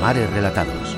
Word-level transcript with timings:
Mares 0.00 0.30
Relatados. 0.30 0.96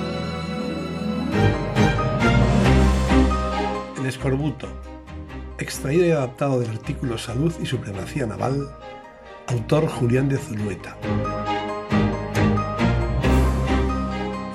El 3.99 4.04
escorbuto, 4.04 4.69
extraído 5.59 6.04
y 6.04 6.10
adaptado 6.10 6.60
del 6.60 6.73
artículo 6.73 7.17
Salud 7.17 7.54
y 7.63 7.65
Supremacía 7.65 8.27
Naval, 8.27 8.69
autor 9.46 9.88
Julián 9.88 10.28
de 10.28 10.37
Zulueta. 10.37 10.99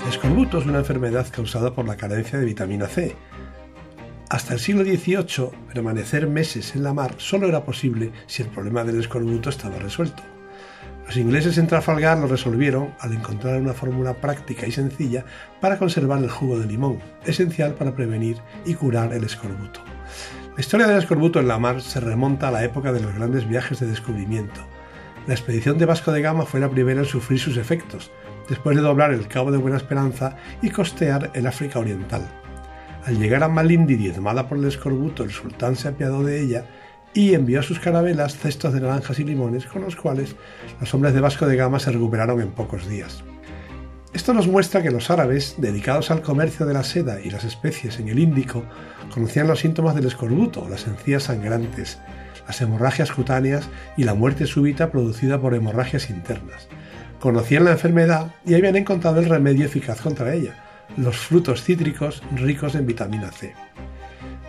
El 0.03 0.09
escorbuto 0.09 0.59
es 0.59 0.67
una 0.67 0.77
enfermedad 0.79 1.25
causada 1.31 1.73
por 1.73 1.87
la 1.87 1.97
carencia 1.97 2.37
de 2.37 2.45
vitamina 2.45 2.85
C. 2.85 3.15
Hasta 4.29 4.53
el 4.53 4.59
siglo 4.59 4.83
XVIII, 4.83 5.49
permanecer 5.73 6.27
meses 6.27 6.75
en 6.75 6.83
la 6.83 6.93
mar 6.93 7.15
solo 7.17 7.47
era 7.47 7.65
posible 7.65 8.11
si 8.27 8.43
el 8.43 8.49
problema 8.49 8.83
del 8.83 8.99
escorbuto 8.99 9.49
estaba 9.49 9.79
resuelto. 9.79 10.21
Los 11.13 11.21
ingleses 11.21 11.59
en 11.59 11.67
Trafalgar 11.67 12.17
lo 12.17 12.25
resolvieron 12.25 12.95
al 12.99 13.13
encontrar 13.13 13.61
una 13.61 13.73
fórmula 13.73 14.15
práctica 14.15 14.65
y 14.65 14.71
sencilla 14.71 15.23
para 15.61 15.77
conservar 15.77 16.17
el 16.23 16.27
jugo 16.27 16.57
de 16.57 16.65
limón, 16.65 17.03
esencial 17.23 17.75
para 17.75 17.95
prevenir 17.95 18.37
y 18.65 18.73
curar 18.73 19.13
el 19.13 19.23
escorbuto. 19.23 19.81
La 20.55 20.59
historia 20.59 20.87
del 20.87 20.97
escorbuto 20.97 21.39
en 21.39 21.47
la 21.47 21.59
mar 21.59 21.83
se 21.83 21.99
remonta 21.99 22.47
a 22.47 22.51
la 22.51 22.63
época 22.63 22.91
de 22.91 22.99
los 22.99 23.13
grandes 23.13 23.47
viajes 23.47 23.79
de 23.79 23.85
descubrimiento. 23.85 24.59
La 25.27 25.35
expedición 25.35 25.77
de 25.77 25.85
Vasco 25.85 26.11
de 26.11 26.23
Gama 26.23 26.47
fue 26.47 26.59
la 26.59 26.71
primera 26.71 27.01
en 27.01 27.05
sufrir 27.05 27.39
sus 27.39 27.57
efectos, 27.57 28.09
después 28.49 28.75
de 28.75 28.81
doblar 28.81 29.13
el 29.13 29.27
Cabo 29.27 29.51
de 29.51 29.59
Buena 29.59 29.77
Esperanza 29.77 30.37
y 30.63 30.71
costear 30.71 31.29
el 31.35 31.45
África 31.45 31.77
Oriental. 31.77 32.27
Al 33.05 33.19
llegar 33.19 33.43
a 33.43 33.49
Malindi 33.49 33.97
diezmada 33.97 34.49
por 34.49 34.57
el 34.57 34.65
escorbuto, 34.65 35.23
el 35.23 35.29
sultán 35.29 35.75
se 35.75 35.89
apiadó 35.89 36.23
de 36.23 36.41
ella 36.41 36.65
y 37.13 37.33
envió 37.33 37.59
a 37.59 37.63
sus 37.63 37.79
carabelas 37.79 38.37
cestos 38.37 38.73
de 38.73 38.81
naranjas 38.81 39.19
y 39.19 39.23
limones 39.23 39.65
con 39.65 39.83
los 39.83 39.95
cuales 39.95 40.35
los 40.79 40.93
hombres 40.93 41.13
de 41.13 41.21
Vasco 41.21 41.45
de 41.45 41.55
Gama 41.55 41.79
se 41.79 41.91
recuperaron 41.91 42.41
en 42.41 42.51
pocos 42.51 42.87
días. 42.87 43.23
Esto 44.13 44.33
nos 44.33 44.47
muestra 44.47 44.83
que 44.83 44.91
los 44.91 45.09
árabes, 45.09 45.55
dedicados 45.57 46.11
al 46.11 46.21
comercio 46.21 46.65
de 46.65 46.73
la 46.73 46.83
seda 46.83 47.19
y 47.19 47.31
las 47.31 47.43
especies 47.43 47.99
en 47.99 48.09
el 48.09 48.19
Índico, 48.19 48.63
conocían 49.11 49.47
los 49.47 49.59
síntomas 49.59 49.95
del 49.95 50.05
escorbuto, 50.05 50.67
las 50.69 50.85
encías 50.85 51.23
sangrantes, 51.23 51.99
las 52.45 52.61
hemorragias 52.61 53.11
cutáneas 53.11 53.69
y 53.97 54.03
la 54.03 54.13
muerte 54.13 54.45
súbita 54.45 54.91
producida 54.91 55.39
por 55.39 55.55
hemorragias 55.55 56.11
internas. 56.11 56.67
Conocían 57.19 57.63
la 57.63 57.71
enfermedad 57.71 58.35
y 58.45 58.53
habían 58.53 58.75
encontrado 58.75 59.19
el 59.19 59.29
remedio 59.29 59.65
eficaz 59.65 60.01
contra 60.01 60.33
ella, 60.33 60.63
los 60.97 61.17
frutos 61.17 61.63
cítricos 61.63 62.21
ricos 62.35 62.75
en 62.75 62.85
vitamina 62.85 63.31
C. 63.31 63.53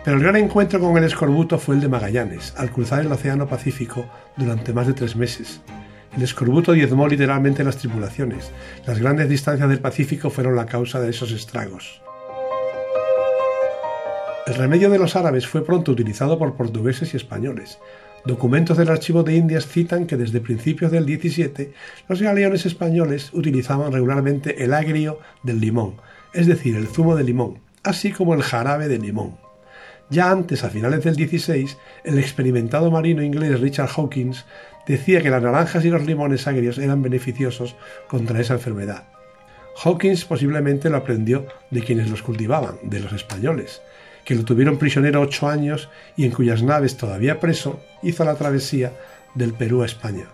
Pero 0.05 0.17
el 0.17 0.23
gran 0.23 0.35
encuentro 0.35 0.79
con 0.79 0.95
el 0.97 1.03
escorbuto 1.03 1.57
fue 1.57 1.73
el 1.73 1.81
de 1.81 1.87
Magallanes, 1.87 2.53
al 2.57 2.69
cruzar 2.69 3.03
el 3.03 3.11
Océano 3.11 3.47
Pacífico 3.47 4.05
durante 4.37 4.71
más 4.71 4.85
de 4.85 4.93
tres 4.93 5.15
meses. 5.15 5.61
El 6.15 6.21
escorbuto 6.21 6.73
diezmó 6.73 7.07
literalmente 7.07 7.63
las 7.63 7.77
tripulaciones. 7.77 8.51
Las 8.85 8.99
grandes 8.99 9.29
distancias 9.29 9.67
del 9.67 9.79
Pacífico 9.79 10.29
fueron 10.29 10.55
la 10.55 10.67
causa 10.67 10.99
de 10.99 11.09
esos 11.09 11.31
estragos. 11.31 12.03
El 14.45 14.53
remedio 14.53 14.91
de 14.91 14.99
los 14.99 15.15
árabes 15.15 15.47
fue 15.47 15.65
pronto 15.65 15.93
utilizado 15.93 16.37
por 16.37 16.53
portugueses 16.53 17.15
y 17.15 17.17
españoles. 17.17 17.79
Documentos 18.25 18.77
del 18.77 18.91
Archivo 18.91 19.23
de 19.23 19.35
Indias 19.35 19.65
citan 19.65 20.05
que 20.05 20.17
desde 20.17 20.39
principios 20.39 20.91
del 20.91 21.07
17 21.07 21.73
los 22.07 22.21
galeones 22.21 22.67
españoles 22.67 23.31
utilizaban 23.33 23.91
regularmente 23.91 24.63
el 24.63 24.75
agrio 24.75 25.17
del 25.41 25.59
limón, 25.59 25.95
es 26.31 26.45
decir, 26.45 26.75
el 26.75 26.87
zumo 26.87 27.15
de 27.15 27.23
limón, 27.23 27.57
así 27.81 28.11
como 28.11 28.35
el 28.35 28.43
jarabe 28.43 28.87
de 28.87 28.99
limón. 28.99 29.44
Ya 30.09 30.29
antes, 30.29 30.63
a 30.63 30.69
finales 30.69 31.03
del 31.03 31.15
16, 31.15 31.77
el 32.03 32.19
experimentado 32.19 32.91
marino 32.91 33.23
inglés 33.23 33.59
Richard 33.59 33.89
Hawkins 33.95 34.45
decía 34.87 35.21
que 35.21 35.31
las 35.31 35.41
naranjas 35.41 35.83
y 35.83 35.89
los 35.89 36.05
limones 36.05 36.47
agrios 36.47 36.77
eran 36.77 37.01
beneficiosos 37.01 37.75
contra 38.07 38.39
esa 38.39 38.53
enfermedad. 38.53 39.05
Hawkins 39.83 40.25
posiblemente 40.25 40.89
lo 40.89 40.97
aprendió 40.97 41.47
de 41.71 41.81
quienes 41.81 42.09
los 42.09 42.21
cultivaban, 42.21 42.77
de 42.83 42.99
los 42.99 43.13
españoles, 43.13 43.81
que 44.23 44.35
lo 44.35 44.45
tuvieron 44.45 44.77
prisionero 44.77 45.21
ocho 45.21 45.49
años 45.49 45.89
y 46.15 46.25
en 46.25 46.31
cuyas 46.31 46.63
naves 46.63 46.97
todavía 46.97 47.39
preso 47.39 47.79
hizo 48.03 48.23
la 48.23 48.35
travesía 48.35 48.93
del 49.33 49.53
Perú 49.53 49.81
a 49.81 49.85
España. 49.85 50.27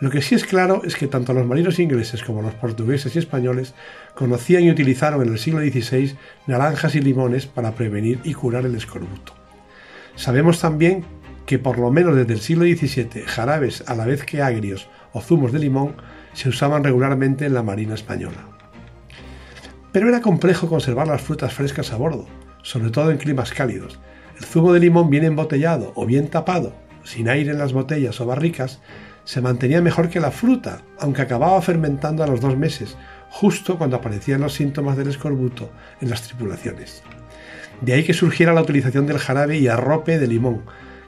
Lo 0.00 0.10
que 0.10 0.22
sí 0.22 0.36
es 0.36 0.44
claro 0.44 0.82
es 0.84 0.94
que 0.94 1.08
tanto 1.08 1.32
los 1.32 1.46
marinos 1.46 1.80
ingleses 1.80 2.22
como 2.22 2.40
los 2.40 2.54
portugueses 2.54 3.16
y 3.16 3.18
españoles 3.18 3.74
conocían 4.14 4.62
y 4.62 4.70
utilizaron 4.70 5.22
en 5.22 5.32
el 5.32 5.38
siglo 5.38 5.60
XVI 5.60 6.16
naranjas 6.46 6.94
y 6.94 7.00
limones 7.00 7.46
para 7.46 7.72
prevenir 7.72 8.20
y 8.22 8.34
curar 8.34 8.64
el 8.64 8.76
escorbuto. 8.76 9.34
Sabemos 10.14 10.60
también 10.60 11.04
que 11.46 11.58
por 11.58 11.78
lo 11.78 11.90
menos 11.90 12.14
desde 12.14 12.34
el 12.34 12.40
siglo 12.40 12.64
XVII 12.64 13.24
jarabes 13.26 13.82
a 13.86 13.96
la 13.96 14.06
vez 14.06 14.24
que 14.24 14.42
agrios 14.42 14.88
o 15.12 15.20
zumos 15.20 15.50
de 15.52 15.58
limón 15.58 15.96
se 16.32 16.48
usaban 16.48 16.84
regularmente 16.84 17.46
en 17.46 17.54
la 17.54 17.62
marina 17.62 17.94
española. 17.94 18.46
Pero 19.90 20.08
era 20.08 20.20
complejo 20.20 20.68
conservar 20.68 21.08
las 21.08 21.22
frutas 21.22 21.54
frescas 21.54 21.92
a 21.92 21.96
bordo, 21.96 22.26
sobre 22.62 22.90
todo 22.90 23.10
en 23.10 23.16
climas 23.16 23.52
cálidos. 23.52 23.98
El 24.38 24.44
zumo 24.44 24.72
de 24.72 24.80
limón 24.80 25.10
bien 25.10 25.24
embotellado 25.24 25.92
o 25.96 26.06
bien 26.06 26.28
tapado, 26.28 26.74
sin 27.02 27.28
aire 27.28 27.52
en 27.52 27.58
las 27.58 27.72
botellas 27.72 28.20
o 28.20 28.26
barricas, 28.26 28.80
se 29.28 29.42
mantenía 29.42 29.82
mejor 29.82 30.08
que 30.08 30.20
la 30.20 30.30
fruta, 30.30 30.80
aunque 30.98 31.20
acababa 31.20 31.60
fermentando 31.60 32.24
a 32.24 32.26
los 32.26 32.40
dos 32.40 32.56
meses, 32.56 32.96
justo 33.28 33.76
cuando 33.76 33.96
aparecían 33.96 34.40
los 34.40 34.54
síntomas 34.54 34.96
del 34.96 35.08
escorbuto 35.08 35.70
en 36.00 36.08
las 36.08 36.22
tripulaciones. 36.22 37.02
De 37.82 37.92
ahí 37.92 38.04
que 38.04 38.14
surgiera 38.14 38.54
la 38.54 38.62
utilización 38.62 39.06
del 39.06 39.18
jarabe 39.18 39.58
y 39.58 39.68
arrope 39.68 40.18
de 40.18 40.26
limón, 40.26 40.62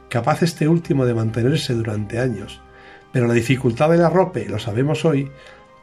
capaz 0.07 0.43
este 0.43 0.67
último 0.67 1.07
de 1.07 1.15
mantenerse 1.15 1.73
durante 1.73 2.19
años. 2.19 2.61
Pero 3.11 3.25
la 3.25 3.33
dificultad 3.33 3.89
del 3.89 4.05
arrope, 4.05 4.45
lo 4.47 4.59
sabemos 4.59 5.03
hoy, 5.03 5.31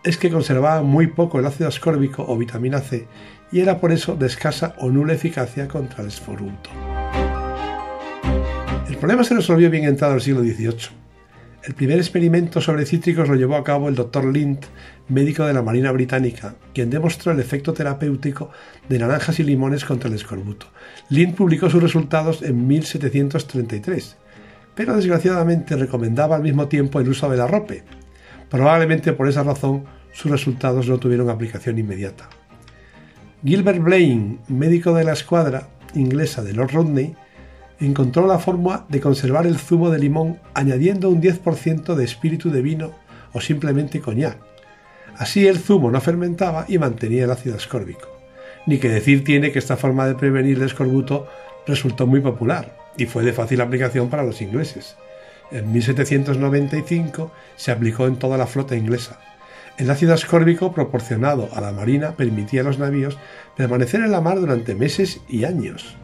es 0.04 0.16
que 0.16 0.31
conservaba 0.31 0.82
muy 0.82 1.09
poco 1.09 1.41
el 1.41 1.47
ácido 1.47 1.69
ascórbico 1.69 2.25
o 2.25 2.38
vitamina 2.38 2.78
C 2.78 3.09
y 3.50 3.59
era 3.59 3.81
por 3.81 3.91
eso 3.91 4.15
de 4.15 4.28
escasa 4.28 4.77
o 4.78 4.91
nula 4.91 5.15
eficacia 5.15 5.66
contra 5.66 6.03
el 6.03 6.09
escorbuto. 6.10 6.71
El 8.88 8.97
problema 8.97 9.25
se 9.25 9.34
resolvió 9.34 9.69
bien 9.71 9.87
entrado 9.87 10.15
el 10.15 10.21
siglo 10.21 10.43
XVIII. 10.43 11.08
El 11.65 11.75
primer 11.75 11.99
experimento 11.99 12.61
sobre 12.61 12.87
cítricos 12.87 13.29
lo 13.29 13.35
llevó 13.35 13.57
a 13.57 13.65
cabo 13.65 13.89
el 13.89 13.95
Dr. 13.95 14.25
Lind, 14.27 14.61
médico 15.09 15.45
de 15.45 15.53
la 15.53 15.63
Marina 15.63 15.91
Británica, 15.91 16.55
quien 16.73 16.89
demostró 16.89 17.33
el 17.33 17.41
efecto 17.41 17.73
terapéutico 17.73 18.51
de 18.89 18.99
naranjas 18.99 19.41
y 19.41 19.45
limones 19.45 19.85
contra 19.85 20.09
el 20.09 20.15
escorbuto. 20.15 20.67
Lind 21.11 21.35
publicó 21.35 21.69
sus 21.69 21.83
resultados 21.83 22.43
en 22.43 22.67
1733, 22.67 24.17
pero 24.75 24.95
desgraciadamente 24.95 25.77
recomendaba 25.77 26.37
al 26.37 26.43
mismo 26.43 26.69
tiempo 26.69 27.01
el 27.01 27.09
uso 27.09 27.29
del 27.29 27.41
arrope. 27.41 27.83
Probablemente 28.49 29.13
por 29.13 29.29
esa 29.29 29.43
razón 29.43 29.85
sus 30.13 30.31
resultados 30.31 30.89
no 30.89 30.99
tuvieron 30.99 31.29
aplicación 31.29 31.79
inmediata. 31.79 32.29
Gilbert 33.45 33.83
Blaine, 33.83 34.39
médico 34.49 34.95
de 34.95 35.05
la 35.05 35.13
escuadra 35.13 35.69
inglesa 35.95 36.43
de 36.43 36.53
Lord 36.53 36.73
Rodney, 36.73 37.15
encontró 37.81 38.27
la 38.27 38.39
forma 38.39 38.87
de 38.89 39.00
conservar 39.00 39.47
el 39.47 39.59
zumo 39.59 39.91
de 39.91 39.99
limón 39.99 40.41
añadiendo 40.55 41.09
un 41.09 41.22
10% 41.22 41.94
de 41.94 42.05
espíritu 42.05 42.50
de 42.50 42.62
vino 42.62 42.93
o 43.33 43.41
simplemente 43.41 44.00
coñac. 44.00 44.39
Así 45.16 45.47
el 45.47 45.59
zumo 45.59 45.91
no 45.91 46.00
fermentaba 46.00 46.65
y 46.69 46.78
mantenía 46.78 47.25
el 47.25 47.31
ácido 47.31 47.56
ascórbico. 47.56 48.09
Ni 48.66 48.78
que 48.78 48.89
decir 48.89 49.25
tiene 49.25 49.53
que 49.53 49.59
esta 49.59 49.77
forma 49.77 50.06
de 50.06 50.15
prevenir 50.15 50.59
el 50.59 50.65
escorbuto 50.65 51.28
resultó 51.66 52.06
muy 52.06 52.21
popular 52.21 52.77
y 52.97 53.06
fue 53.06 53.22
de 53.22 53.33
fácil 53.33 53.61
aplicación 53.61 54.10
para 54.10 54.25
los 54.25 54.43
ingleses. 54.43 54.97
En 55.50 55.72
1795 55.72 57.33
se 57.56 57.72
aplicó 57.72 58.06
en 58.06 58.16
toda 58.16 58.37
la 58.37 58.47
flota 58.47 58.77
inglesa. 58.77 59.21
El 59.78 59.91
ácido 59.91 60.12
ascórbico 60.12 60.72
proporcionado 60.72 61.49
a 61.55 61.60
la 61.60 61.72
marina 61.72 62.16
permitía 62.16 62.62
a 62.62 62.65
los 62.65 62.78
navíos 62.78 63.16
permanecer 63.56 64.00
en 64.00 64.10
la 64.10 64.21
mar 64.21 64.41
durante 64.41 64.75
meses 64.75 65.21
y 65.28 65.45
años. 65.45 65.97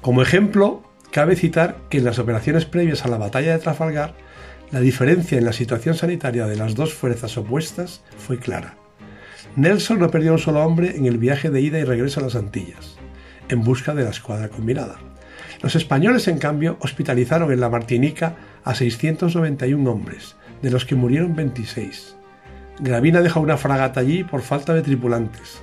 Como 0.00 0.22
ejemplo, 0.22 0.82
Cabe 1.16 1.34
citar 1.34 1.78
que 1.88 1.96
en 1.96 2.04
las 2.04 2.18
operaciones 2.18 2.66
previas 2.66 3.06
a 3.06 3.08
la 3.08 3.16
batalla 3.16 3.52
de 3.52 3.58
Trafalgar, 3.58 4.12
la 4.70 4.80
diferencia 4.80 5.38
en 5.38 5.46
la 5.46 5.54
situación 5.54 5.94
sanitaria 5.94 6.46
de 6.46 6.56
las 6.56 6.74
dos 6.74 6.92
fuerzas 6.92 7.38
opuestas 7.38 8.02
fue 8.18 8.38
clara. 8.38 8.74
Nelson 9.56 9.98
no 9.98 10.10
perdió 10.10 10.32
un 10.32 10.38
solo 10.38 10.62
hombre 10.62 10.94
en 10.94 11.06
el 11.06 11.16
viaje 11.16 11.48
de 11.48 11.62
ida 11.62 11.78
y 11.78 11.84
regreso 11.84 12.20
a 12.20 12.24
las 12.24 12.34
Antillas, 12.34 12.98
en 13.48 13.64
busca 13.64 13.94
de 13.94 14.04
la 14.04 14.10
escuadra 14.10 14.50
combinada. 14.50 14.96
Los 15.62 15.74
españoles, 15.74 16.28
en 16.28 16.36
cambio, 16.36 16.76
hospitalizaron 16.80 17.50
en 17.50 17.60
la 17.60 17.70
Martinica 17.70 18.36
a 18.62 18.74
691 18.74 19.90
hombres, 19.90 20.36
de 20.60 20.70
los 20.70 20.84
que 20.84 20.96
murieron 20.96 21.34
26. 21.34 22.14
Gravina 22.80 23.22
dejó 23.22 23.40
una 23.40 23.56
fragata 23.56 24.00
allí 24.00 24.22
por 24.22 24.42
falta 24.42 24.74
de 24.74 24.82
tripulantes. 24.82 25.62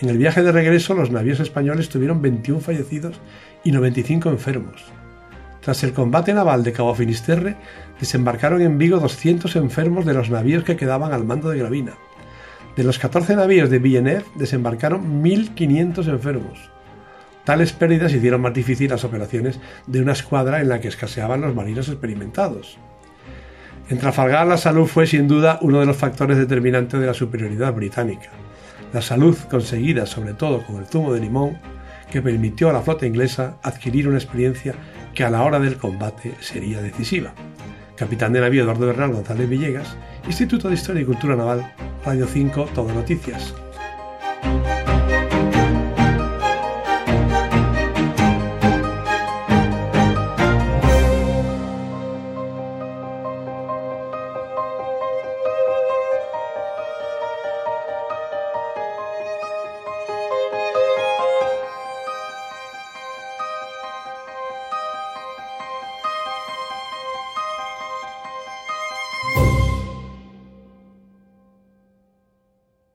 En 0.00 0.08
el 0.08 0.18
viaje 0.18 0.42
de 0.42 0.52
regreso, 0.52 0.94
los 0.94 1.10
navíos 1.10 1.40
españoles 1.40 1.88
tuvieron 1.88 2.22
21 2.22 2.60
fallecidos 2.60 3.20
y 3.64 3.72
95 3.72 4.30
enfermos. 4.30 4.84
Tras 5.60 5.82
el 5.82 5.92
combate 5.92 6.32
naval 6.32 6.62
de 6.62 6.72
Cabo 6.72 6.94
Finisterre, 6.94 7.56
desembarcaron 7.98 8.62
en 8.62 8.78
Vigo 8.78 9.00
200 9.00 9.56
enfermos 9.56 10.06
de 10.06 10.14
los 10.14 10.30
navíos 10.30 10.62
que 10.62 10.76
quedaban 10.76 11.12
al 11.12 11.24
mando 11.24 11.50
de 11.50 11.58
Gravina. 11.58 11.94
De 12.76 12.84
los 12.84 13.00
14 13.00 13.34
navíos 13.34 13.70
de 13.70 13.80
Villeneuve 13.80 14.24
desembarcaron 14.36 15.20
1.500 15.24 16.08
enfermos. 16.08 16.70
Tales 17.42 17.72
pérdidas 17.72 18.12
hicieron 18.12 18.40
más 18.40 18.54
difícil 18.54 18.90
las 18.90 19.02
operaciones 19.02 19.58
de 19.88 20.00
una 20.00 20.12
escuadra 20.12 20.60
en 20.60 20.68
la 20.68 20.80
que 20.80 20.88
escaseaban 20.88 21.40
los 21.40 21.56
marinos 21.56 21.88
experimentados. 21.88 22.78
En 23.88 23.98
Trafalgar 23.98 24.46
la 24.46 24.58
salud 24.58 24.86
fue 24.86 25.08
sin 25.08 25.26
duda 25.26 25.58
uno 25.62 25.80
de 25.80 25.86
los 25.86 25.96
factores 25.96 26.36
determinantes 26.36 27.00
de 27.00 27.06
la 27.06 27.14
superioridad 27.14 27.72
británica. 27.72 28.30
La 28.92 29.02
salud 29.02 29.36
conseguida 29.50 30.06
sobre 30.06 30.34
todo 30.34 30.64
con 30.64 30.76
el 30.76 30.86
zumo 30.86 31.12
de 31.12 31.20
limón, 31.20 31.58
que 32.10 32.22
permitió 32.22 32.70
a 32.70 32.72
la 32.72 32.82
flota 32.82 33.06
inglesa 33.06 33.58
adquirir 33.62 34.08
una 34.08 34.18
experiencia 34.18 34.74
que 35.14 35.24
a 35.24 35.30
la 35.30 35.42
hora 35.42 35.60
del 35.60 35.76
combate 35.76 36.34
sería 36.40 36.80
decisiva. 36.80 37.34
Capitán 37.96 38.32
de 38.32 38.40
navío 38.40 38.62
Eduardo 38.62 38.86
Bernal 38.86 39.12
González 39.12 39.48
Villegas, 39.48 39.96
Instituto 40.26 40.68
de 40.68 40.74
Historia 40.74 41.02
y 41.02 41.06
Cultura 41.06 41.36
Naval, 41.36 41.72
Radio 42.04 42.26
5, 42.26 42.68
Todo 42.74 42.92
Noticias. 42.92 43.54